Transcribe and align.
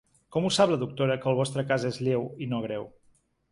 Com 0.35 0.45
ho 0.45 0.49
sap 0.55 0.71
la 0.73 0.79
doctora 0.83 1.17
que 1.25 1.29
el 1.33 1.37
vostre 1.41 1.65
cas 1.73 1.87
és 1.91 2.01
lleu 2.07 2.27
i 2.47 2.51
no 2.55 2.65
greu? 2.67 2.91